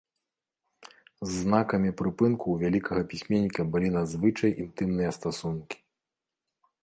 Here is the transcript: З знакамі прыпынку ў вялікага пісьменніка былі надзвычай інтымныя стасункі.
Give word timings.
З 1.31 1.41
знакамі 1.43 1.91
прыпынку 1.99 2.45
ў 2.55 2.63
вялікага 2.63 3.01
пісьменніка 3.13 3.61
былі 3.75 3.89
надзвычай 3.97 4.51
інтымныя 4.63 5.11
стасункі. 5.19 5.77